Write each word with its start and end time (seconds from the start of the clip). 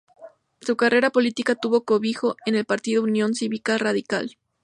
Su 0.61 0.77
carrera 0.77 1.11
política 1.11 1.53
tuvo 1.53 1.85
cobijo 1.85 2.35
en 2.47 2.55
el 2.55 2.65
partido 2.65 3.03
Unión 3.03 3.35
Cívica 3.35 3.77
Radical. 3.77 4.35